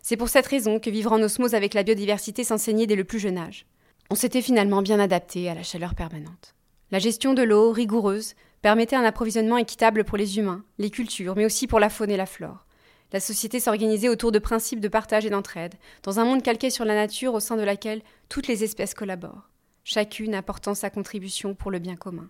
C'est 0.01 0.17
pour 0.17 0.29
cette 0.29 0.47
raison 0.47 0.79
que 0.79 0.89
vivre 0.89 1.11
en 1.11 1.21
osmose 1.21 1.53
avec 1.53 1.73
la 1.73 1.83
biodiversité 1.83 2.43
s'enseignait 2.43 2.87
dès 2.87 2.95
le 2.95 3.03
plus 3.03 3.19
jeune 3.19 3.37
âge. 3.37 3.65
On 4.09 4.15
s'était 4.15 4.41
finalement 4.41 4.81
bien 4.81 4.99
adapté 4.99 5.49
à 5.49 5.53
la 5.53 5.63
chaleur 5.63 5.95
permanente. 5.95 6.55
La 6.91 6.99
gestion 6.99 7.33
de 7.33 7.43
l'eau, 7.43 7.71
rigoureuse, 7.71 8.33
permettait 8.61 8.95
un 8.95 9.05
approvisionnement 9.05 9.57
équitable 9.57 10.03
pour 10.03 10.17
les 10.17 10.37
humains, 10.37 10.65
les 10.79 10.89
cultures, 10.89 11.35
mais 11.35 11.45
aussi 11.45 11.67
pour 11.67 11.79
la 11.79 11.89
faune 11.89 12.11
et 12.11 12.17
la 12.17 12.25
flore. 12.25 12.65
La 13.13 13.19
société 13.19 13.59
s'organisait 13.59 14.09
autour 14.09 14.31
de 14.31 14.39
principes 14.39 14.79
de 14.79 14.87
partage 14.87 15.25
et 15.25 15.29
d'entraide, 15.29 15.75
dans 16.03 16.19
un 16.19 16.25
monde 16.25 16.43
calqué 16.43 16.69
sur 16.69 16.85
la 16.85 16.95
nature 16.95 17.33
au 17.33 17.39
sein 17.39 17.57
de 17.57 17.63
laquelle 17.63 18.01
toutes 18.27 18.47
les 18.47 18.63
espèces 18.63 18.93
collaborent, 18.93 19.49
chacune 19.83 20.35
apportant 20.35 20.73
sa 20.73 20.89
contribution 20.89 21.55
pour 21.55 21.71
le 21.71 21.79
bien 21.79 21.95
commun. 21.95 22.29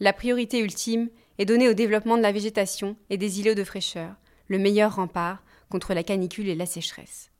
la 0.00 0.12
priorité 0.12 0.58
ultime 0.58 1.08
est 1.38 1.44
donnée 1.44 1.68
au 1.68 1.74
développement 1.74 2.16
de 2.16 2.22
la 2.22 2.32
végétation 2.32 2.96
et 3.10 3.16
des 3.16 3.40
îlots 3.40 3.54
de 3.54 3.64
fraîcheur, 3.64 4.14
le 4.48 4.58
meilleur 4.58 4.96
rempart 4.96 5.42
contre 5.68 5.94
la 5.94 6.02
canicule 6.02 6.48
et 6.48 6.54
la 6.54 6.66
sécheresse. 6.66 7.30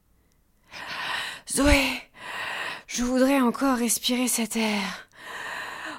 Zoé, 1.50 1.82
je 2.86 3.04
voudrais 3.04 3.40
encore 3.40 3.78
respirer 3.78 4.28
cet 4.28 4.56
air. 4.56 5.08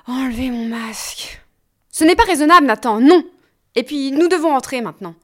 Enlever 0.07 0.49
mon 0.49 0.67
masque. 0.67 1.41
Ce 1.89 2.03
n'est 2.03 2.15
pas 2.15 2.23
raisonnable, 2.23 2.65
Nathan, 2.65 2.99
non. 2.99 3.23
Et 3.75 3.83
puis, 3.83 4.11
nous 4.11 4.27
devons 4.27 4.55
entrer 4.55 4.81
maintenant. 4.81 5.15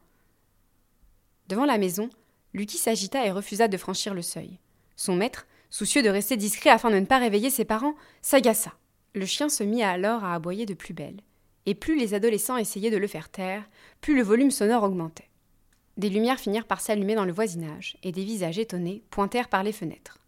Devant 1.48 1.66
la 1.66 1.78
maison, 1.78 2.10
Lucky 2.54 2.78
s'agita 2.78 3.26
et 3.26 3.32
refusa 3.32 3.68
de 3.68 3.78
franchir 3.78 4.14
le 4.14 4.22
seuil. 4.22 4.60
Son 4.96 5.16
maître, 5.16 5.48
soucieux 5.70 6.02
de 6.02 6.10
rester 6.10 6.38
discret 6.38 6.70
afin 6.70 6.92
de 6.92 7.00
ne 7.00 7.06
pas 7.06 7.18
réveiller 7.18 7.50
ses 7.50 7.66
parents, 7.66 7.96
s'agaça. 8.22 8.74
Le 9.14 9.26
chien 9.26 9.50
se 9.50 9.64
mit 9.64 9.84
alors 9.84 10.24
à 10.24 10.34
aboyer 10.34 10.66
de 10.66 10.74
plus 10.74 10.94
belle. 10.94 11.22
Et 11.66 11.76
plus 11.76 11.98
les 11.98 12.14
adolescents 12.14 12.58
essayaient 12.58 12.92
de 12.92 12.98
le 12.98 13.08
faire 13.08 13.30
taire, 13.30 13.68
plus 14.02 14.16
le 14.16 14.24
volume 14.24 14.52
sonore 14.52 14.84
augmentait. 14.84 15.30
Des 15.98 16.10
lumières 16.10 16.40
finirent 16.40 16.66
par 16.66 16.82
s'allumer 16.82 17.16
dans 17.16 17.26
le 17.26 17.34
voisinage, 17.34 17.98
et 18.04 18.12
des 18.12 18.24
visages 18.24 18.58
étonnés 18.58 19.04
pointèrent 19.10 19.50
par 19.50 19.64
les 19.64 19.74
fenêtres. 19.74 20.20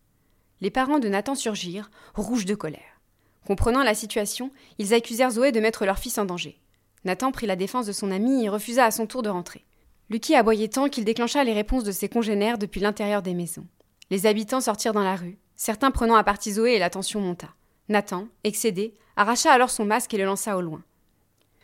Les 0.59 0.69
parents 0.69 0.99
de 0.99 1.07
Nathan 1.07 1.33
surgirent, 1.33 1.89
rouges 2.13 2.45
de 2.45 2.55
colère. 2.55 3.01
Comprenant 3.47 3.81
la 3.81 3.95
situation, 3.95 4.51
ils 4.77 4.93
accusèrent 4.93 5.31
Zoé 5.31 5.51
de 5.51 5.59
mettre 5.59 5.85
leur 5.85 5.97
fils 5.97 6.17
en 6.17 6.25
danger. 6.25 6.59
Nathan 7.05 7.31
prit 7.31 7.47
la 7.47 7.55
défense 7.55 7.87
de 7.87 7.91
son 7.91 8.11
ami 8.11 8.45
et 8.45 8.49
refusa 8.49 8.85
à 8.85 8.91
son 8.91 9.07
tour 9.07 9.23
de 9.23 9.29
rentrer. 9.29 9.65
Lucky 10.09 10.35
aboyait 10.35 10.67
tant 10.67 10.89
qu'il 10.89 11.05
déclencha 11.05 11.43
les 11.43 11.53
réponses 11.53 11.83
de 11.83 11.91
ses 11.91 12.09
congénères 12.09 12.57
depuis 12.57 12.81
l'intérieur 12.81 13.21
des 13.21 13.33
maisons. 13.33 13.65
Les 14.11 14.25
habitants 14.25 14.59
sortirent 14.59 14.91
dans 14.91 15.03
la 15.03 15.15
rue, 15.15 15.39
certains 15.55 15.89
prenant 15.89 16.15
à 16.15 16.23
partie 16.25 16.51
Zoé 16.51 16.73
et 16.73 16.79
la 16.79 16.89
tension 16.89 17.21
monta. 17.21 17.47
Nathan, 17.87 18.27
excédé, 18.43 18.93
arracha 19.15 19.51
alors 19.53 19.69
son 19.69 19.85
masque 19.85 20.13
et 20.13 20.17
le 20.17 20.25
lança 20.25 20.57
au 20.57 20.61
loin. 20.61 20.83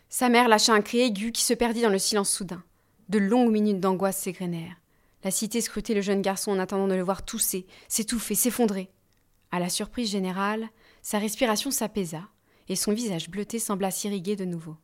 Sa 0.08 0.30
mère 0.30 0.48
lâcha 0.48 0.74
un 0.74 0.80
cri 0.80 1.02
aigu 1.02 1.34
qui 1.34 1.44
se 1.44 1.54
perdit 1.54 1.82
dans 1.82 1.90
le 1.90 2.00
silence 2.00 2.30
soudain. 2.30 2.64
De 3.10 3.20
longues 3.20 3.52
minutes 3.52 3.82
d'angoisse 3.82 4.18
s'égrenèrent. 4.18 4.78
La 5.26 5.32
cité 5.32 5.60
scrutait 5.60 5.94
le 5.94 6.00
jeune 6.00 6.22
garçon 6.22 6.52
en 6.52 6.60
attendant 6.60 6.88
de 6.88 6.96
le 6.96 7.04
voir 7.04 7.26
tousser, 7.26 7.68
s'étouffer, 7.90 8.36
s'effondrer. 8.36 8.90
À 9.52 9.60
la 9.60 9.68
surprise 9.68 10.10
générale, 10.10 10.70
sa 11.02 11.20
respiration 11.20 11.70
s'apaisa, 11.70 12.22
et 12.70 12.78
son 12.78 12.94
visage 12.94 13.30
bleuté 13.30 13.60
sembla 13.60 13.92
s'irriguer 13.92 14.38
de 14.38 14.46
nouveau. 14.46 14.78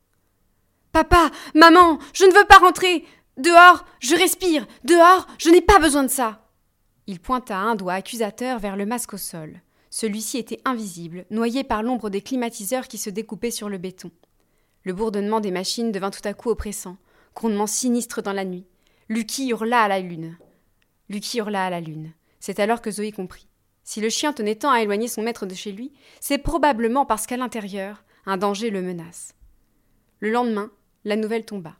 Papa, 0.92 1.30
maman, 1.54 1.98
je 2.12 2.26
ne 2.26 2.32
veux 2.32 2.46
pas 2.46 2.58
rentrer. 2.58 3.06
Dehors, 3.38 3.86
je 4.00 4.14
respire. 4.14 4.66
Dehors, 4.84 5.26
je 5.38 5.48
n'ai 5.48 5.62
pas 5.62 5.78
besoin 5.78 6.02
de 6.02 6.08
ça. 6.08 6.43
Il 7.06 7.20
pointa 7.20 7.58
un 7.58 7.74
doigt 7.74 7.94
accusateur 7.94 8.58
vers 8.58 8.76
le 8.76 8.86
masque 8.86 9.14
au 9.14 9.18
sol. 9.18 9.60
Celui-ci 9.90 10.38
était 10.38 10.60
invisible, 10.64 11.26
noyé 11.30 11.64
par 11.64 11.82
l'ombre 11.82 12.10
des 12.10 12.22
climatiseurs 12.22 12.88
qui 12.88 12.98
se 12.98 13.10
découpaient 13.10 13.50
sur 13.50 13.68
le 13.68 13.78
béton. 13.78 14.10
Le 14.82 14.92
bourdonnement 14.92 15.40
des 15.40 15.50
machines 15.50 15.92
devint 15.92 16.10
tout 16.10 16.26
à 16.26 16.34
coup 16.34 16.50
oppressant 16.50 16.96
grondement 17.34 17.66
sinistre 17.66 18.22
dans 18.22 18.32
la 18.32 18.44
nuit. 18.44 18.66
Lucky 19.08 19.48
hurla 19.48 19.82
à 19.82 19.88
la 19.88 20.00
lune. 20.00 20.38
Lucky 21.08 21.38
hurla 21.38 21.66
à 21.66 21.70
la 21.70 21.80
lune. 21.80 22.12
C'est 22.40 22.60
alors 22.60 22.80
que 22.80 22.90
Zoé 22.90 23.12
comprit. 23.12 23.48
Si 23.82 24.00
le 24.00 24.08
chien 24.08 24.32
tenait 24.32 24.54
tant 24.54 24.70
à 24.70 24.80
éloigner 24.80 25.08
son 25.08 25.22
maître 25.22 25.44
de 25.44 25.54
chez 25.54 25.72
lui, 25.72 25.92
c'est 26.20 26.38
probablement 26.38 27.04
parce 27.04 27.26
qu'à 27.26 27.36
l'intérieur, 27.36 28.04
un 28.24 28.38
danger 28.38 28.70
le 28.70 28.80
menace. 28.80 29.34
Le 30.20 30.30
lendemain, 30.30 30.70
la 31.04 31.16
nouvelle 31.16 31.44
tomba. 31.44 31.76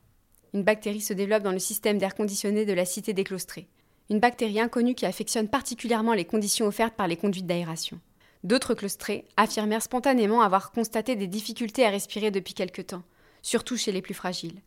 Une 0.53 0.65
bactérie 0.65 1.01
se 1.01 1.15
développe 1.15 1.43
dans 1.43 1.53
le 1.53 1.59
système 1.59 1.99
d'air 1.99 2.15
conditionné 2.15 2.67
de 2.67 2.73
la 2.75 2.85
cité 2.85 3.15
déclostrée. 3.15 3.69
Une 4.11 4.21
bactérie 4.21 4.61
inconnue 4.61 4.95
qui 4.95 5.07
affectionne 5.07 5.49
particulièrement 5.49 6.13
les 6.13 6.27
conditions 6.27 6.67
offertes 6.67 6.95
par 6.95 7.09
les 7.09 7.17
conduites 7.17 7.47
d'aération. 7.47 8.01
D'autres 8.43 8.75
claustrés 8.75 9.25
affirmèrent 9.39 9.83
spontanément 9.83 10.43
avoir 10.43 10.73
constaté 10.73 11.17
des 11.17 11.27
difficultés 11.27 11.87
à 11.87 11.91
respirer 11.91 12.31
depuis 12.31 12.53
quelque 12.53 12.83
temps, 12.83 13.03
surtout 13.41 13.79
chez 13.79 13.93
les 13.93 14.03
plus 14.03 14.13
fragiles. 14.13 14.61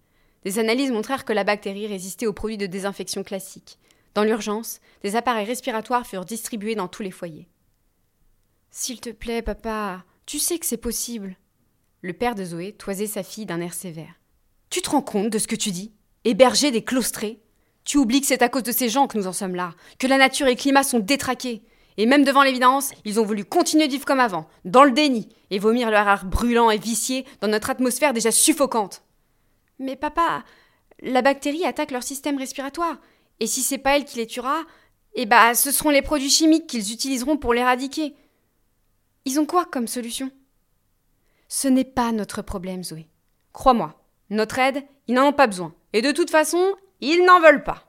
Des 0.43 0.57
analyses 0.57 0.91
montrèrent 0.91 1.25
que 1.25 1.33
la 1.33 1.43
bactérie 1.43 1.85
résistait 1.85 2.25
aux 2.25 2.33
produits 2.33 2.57
de 2.57 2.65
désinfection 2.65 3.23
classiques. 3.23 3.77
Dans 4.15 4.23
l'urgence, 4.23 4.79
des 5.03 5.15
appareils 5.15 5.45
respiratoires 5.45 6.07
furent 6.07 6.25
distribués 6.25 6.73
dans 6.73 6.87
tous 6.87 7.03
les 7.03 7.11
foyers. 7.11 7.47
S'il 8.71 8.99
te 8.99 9.11
plaît, 9.11 9.43
papa, 9.43 10.03
tu 10.25 10.39
sais 10.39 10.57
que 10.57 10.65
c'est 10.65 10.77
possible. 10.77 11.37
Le 12.01 12.13
père 12.13 12.33
de 12.33 12.43
Zoé 12.43 12.73
toisait 12.73 13.05
sa 13.07 13.21
fille 13.21 13.45
d'un 13.45 13.61
air 13.61 13.75
sévère. 13.75 14.19
Tu 14.71 14.81
te 14.81 14.89
rends 14.89 15.03
compte 15.03 15.29
de 15.29 15.37
ce 15.37 15.47
que 15.47 15.55
tu 15.55 15.69
dis? 15.69 15.93
Héberger 16.23 16.71
des 16.71 16.83
claustrés 16.83 17.39
Tu 17.87 17.97
oublies 17.97 18.19
que 18.19 18.27
c'est 18.27 18.41
à 18.41 18.49
cause 18.49 18.63
de 18.63 18.73
ces 18.73 18.89
gens 18.89 19.07
que 19.07 19.17
nous 19.17 19.27
en 19.27 19.33
sommes 19.33 19.55
là, 19.55 19.73
que 19.97 20.07
la 20.07 20.17
nature 20.17 20.47
et 20.47 20.55
le 20.55 20.57
climat 20.57 20.83
sont 20.83 20.99
détraqués. 20.99 21.63
Et 21.95 22.05
même 22.05 22.25
devant 22.25 22.43
l'évidence, 22.43 22.91
ils 23.05 23.17
ont 23.17 23.23
voulu 23.23 23.45
continuer 23.45 23.87
de 23.87 23.93
vivre 23.93 24.03
comme 24.03 24.19
avant, 24.19 24.49
dans 24.65 24.83
le 24.83 24.91
déni, 24.91 25.29
et 25.51 25.57
vomir 25.57 25.89
leur 25.89 26.05
air 26.05 26.25
brûlant 26.25 26.69
et 26.69 26.77
vicié 26.77 27.25
dans 27.39 27.47
notre 27.47 27.69
atmosphère 27.69 28.11
déjà 28.11 28.29
suffocante. 28.29 29.03
Mais 29.79 29.95
papa, 29.95 30.43
la 30.99 31.21
bactérie 31.21 31.63
attaque 31.63 31.91
leur 31.91 32.03
système 32.03 32.37
respiratoire. 32.37 32.97
Et 33.39 33.47
si 33.47 33.61
c'est 33.61 33.77
pas 33.77 33.95
elle 33.95 34.03
qui 34.03 34.17
les 34.17 34.27
tuera, 34.27 34.63
eh 35.13 35.25
bah 35.25 35.55
ce 35.55 35.71
seront 35.71 35.89
les 35.89 36.01
produits 36.01 36.29
chimiques 36.29 36.67
qu'ils 36.67 36.91
utiliseront 36.91 37.37
pour 37.37 37.53
l'éradiquer. 37.53 38.15
Ils 39.23 39.39
ont 39.39 39.45
quoi 39.45 39.63
comme 39.63 39.87
solution? 39.87 40.29
Ce 41.47 41.69
n'est 41.69 41.85
pas 41.85 42.11
notre 42.11 42.41
problème, 42.41 42.83
Zoé. 42.83 43.07
Crois-moi, 43.53 43.97
notre 44.29 44.59
aide, 44.59 44.83
ils 45.07 45.15
n'en 45.15 45.29
ont 45.29 45.33
pas 45.33 45.47
besoin. 45.47 45.73
Et 45.93 46.01
de 46.01 46.11
toute 46.11 46.29
façon, 46.29 46.75
ils 47.01 47.25
n'en 47.25 47.39
veulent 47.39 47.63
pas. 47.63 47.83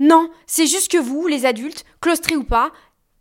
Non, 0.00 0.30
c'est 0.46 0.66
juste 0.66 0.90
que 0.90 0.98
vous, 0.98 1.26
les 1.26 1.44
adultes, 1.44 1.84
claustrés 2.00 2.36
ou 2.36 2.44
pas, 2.44 2.70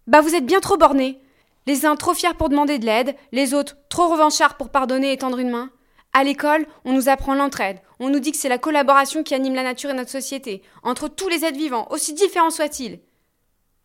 bah 0.05 0.21
vous 0.21 0.35
êtes 0.35 0.45
bien 0.45 0.59
trop 0.59 0.77
bornés. 0.77 1.21
Les 1.65 1.85
uns 1.85 1.95
trop 1.95 2.13
fiers 2.13 2.33
pour 2.37 2.49
demander 2.49 2.79
de 2.79 2.85
l'aide, 2.85 3.15
les 3.31 3.53
autres 3.53 3.75
trop 3.89 4.07
revanchards 4.07 4.55
pour 4.57 4.69
pardonner 4.69 5.11
et 5.11 5.17
tendre 5.17 5.39
une 5.39 5.49
main. 5.49 5.71
À 6.13 6.23
l'école, 6.23 6.65
on 6.85 6.93
nous 6.93 7.09
apprend 7.09 7.35
l'entraide. 7.35 7.81
On 7.99 8.09
nous 8.09 8.19
dit 8.19 8.31
que 8.31 8.37
c'est 8.37 8.47
la 8.47 8.57
collaboration 8.57 9.23
qui 9.23 9.35
anime 9.35 9.55
la 9.55 9.63
nature 9.63 9.89
et 9.89 9.93
notre 9.93 10.09
société, 10.09 10.61
entre 10.83 11.09
tous 11.09 11.27
les 11.27 11.43
êtres 11.43 11.57
vivants, 11.57 11.87
aussi 11.89 12.13
différents 12.13 12.51
soient-ils. 12.51 12.99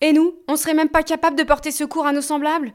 Et 0.01 0.13
nous, 0.13 0.35
on 0.49 0.57
serait 0.57 0.75
même 0.75 0.89
pas 0.89 1.03
capable 1.03 1.37
de 1.37 1.43
porter 1.43 1.71
secours 1.71 2.07
à 2.07 2.13
nos 2.13 2.21
semblables? 2.21 2.73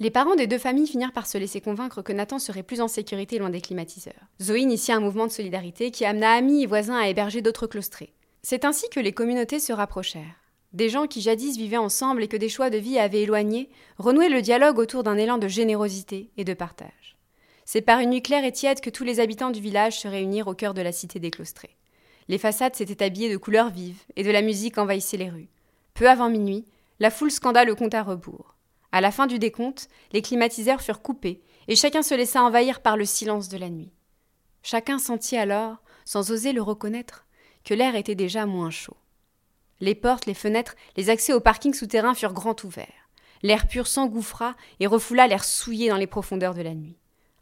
Les 0.00 0.10
parents 0.10 0.36
des 0.36 0.46
deux 0.46 0.58
familles 0.58 0.86
finirent 0.86 1.12
par 1.12 1.26
se 1.26 1.38
laisser 1.38 1.60
convaincre 1.60 2.02
que 2.02 2.12
Nathan 2.12 2.38
serait 2.38 2.62
plus 2.62 2.80
en 2.80 2.86
sécurité 2.86 3.38
loin 3.38 3.50
des 3.50 3.60
climatiseurs. 3.60 4.28
Zoé 4.40 4.60
initia 4.60 4.94
un 4.94 5.00
mouvement 5.00 5.26
de 5.26 5.32
solidarité 5.32 5.90
qui 5.90 6.04
amena 6.04 6.34
amis 6.34 6.62
et 6.62 6.66
voisins 6.66 6.96
à 6.96 7.08
héberger 7.08 7.42
d'autres 7.42 7.66
claustrés. 7.66 8.14
C'est 8.42 8.64
ainsi 8.64 8.88
que 8.90 9.00
les 9.00 9.12
communautés 9.12 9.58
se 9.58 9.72
rapprochèrent. 9.72 10.22
Des 10.72 10.88
gens 10.88 11.08
qui 11.08 11.20
jadis 11.20 11.56
vivaient 11.56 11.78
ensemble 11.78 12.22
et 12.22 12.28
que 12.28 12.36
des 12.36 12.48
choix 12.48 12.70
de 12.70 12.78
vie 12.78 12.98
avaient 12.98 13.22
éloignés 13.22 13.70
renouaient 13.98 14.28
le 14.28 14.40
dialogue 14.40 14.78
autour 14.78 15.02
d'un 15.02 15.16
élan 15.16 15.36
de 15.36 15.48
générosité 15.48 16.30
et 16.36 16.44
de 16.44 16.54
partage. 16.54 17.16
C'est 17.64 17.80
par 17.80 17.98
une 17.98 18.10
nuit 18.10 18.22
claire 18.22 18.44
et 18.44 18.52
tiède 18.52 18.80
que 18.80 18.90
tous 18.90 19.04
les 19.04 19.18
habitants 19.18 19.50
du 19.50 19.60
village 19.60 19.98
se 19.98 20.06
réunirent 20.06 20.46
au 20.46 20.54
cœur 20.54 20.74
de 20.74 20.82
la 20.82 20.92
cité 20.92 21.18
déclostrée. 21.18 21.76
Les 22.28 22.38
façades 22.38 22.76
s'étaient 22.76 23.04
habillées 23.04 23.32
de 23.32 23.36
couleurs 23.36 23.70
vives 23.70 24.04
et 24.14 24.22
de 24.22 24.30
la 24.30 24.42
musique 24.42 24.78
envahissait 24.78 25.16
les 25.16 25.30
rues. 25.30 25.48
Peu 25.94 26.08
avant 26.08 26.30
minuit, 26.30 26.66
la 27.00 27.10
foule 27.10 27.32
scanda 27.32 27.64
le 27.64 27.74
compte 27.74 27.94
à 27.94 28.02
rebours. 28.04 28.57
À 28.92 29.00
la 29.00 29.10
fin 29.10 29.26
du 29.26 29.38
décompte, 29.38 29.88
les 30.12 30.22
climatiseurs 30.22 30.80
furent 30.80 31.02
coupés 31.02 31.42
et 31.68 31.76
chacun 31.76 32.02
se 32.02 32.14
laissa 32.14 32.42
envahir 32.42 32.80
par 32.80 32.96
le 32.96 33.04
silence 33.04 33.48
de 33.48 33.58
la 33.58 33.68
nuit. 33.68 33.92
Chacun 34.62 34.98
sentit 34.98 35.36
alors, 35.36 35.76
sans 36.04 36.30
oser 36.30 36.52
le 36.52 36.62
reconnaître, 36.62 37.26
que 37.64 37.74
l'air 37.74 37.96
était 37.96 38.14
déjà 38.14 38.46
moins 38.46 38.70
chaud. 38.70 38.96
Les 39.80 39.94
portes, 39.94 40.26
les 40.26 40.34
fenêtres, 40.34 40.74
les 40.96 41.10
accès 41.10 41.32
au 41.32 41.40
parking 41.40 41.74
souterrain 41.74 42.14
furent 42.14 42.32
grands 42.32 42.56
ouverts. 42.64 43.10
L'air 43.42 43.68
pur 43.68 43.86
s'engouffra 43.86 44.56
et 44.80 44.86
refoula 44.86 45.28
l'air 45.28 45.44
souillé 45.44 45.88
dans 45.88 45.96
les 45.96 46.06
profondeurs 46.06 46.54
de 46.54 46.62
la 46.62 46.74
nuit. 46.74 46.96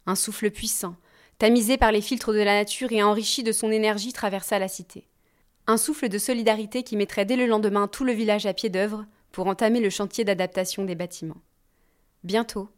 Un 0.05 0.15
souffle 0.15 0.51
puissant, 0.51 0.95
tamisé 1.39 1.77
par 1.77 1.91
les 1.91 2.01
filtres 2.01 2.33
de 2.33 2.39
la 2.39 2.53
nature 2.53 2.91
et 2.91 3.01
enrichi 3.01 3.43
de 3.43 3.51
son 3.51 3.71
énergie, 3.71 4.13
traversa 4.13 4.59
la 4.59 4.67
cité. 4.67 5.07
Un 5.65 5.77
souffle 5.77 6.09
de 6.09 6.17
solidarité 6.17 6.83
qui 6.83 6.97
mettrait 6.97 7.25
dès 7.25 7.35
le 7.35 7.47
lendemain 7.47 7.87
tout 7.87 8.03
le 8.03 8.13
village 8.13 8.45
à 8.45 8.53
pied 8.53 8.69
d'œuvre 8.69 9.05
pour 9.37 9.45
entamer 9.45 9.79
le 9.81 9.91
chantier 9.91 10.25
d'adaptation 10.25 10.83
des 10.83 10.95
bâtiments. 10.95 11.43
Bientôt, 12.23 12.69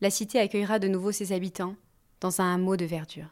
la 0.00 0.10
cité 0.10 0.40
accueillera 0.40 0.80
de 0.80 0.88
nouveau 0.88 1.12
ses 1.12 1.30
habitants 1.30 1.76
dans 2.20 2.40
un 2.40 2.52
hameau 2.52 2.76
de 2.76 2.84
verdure. 2.84 3.28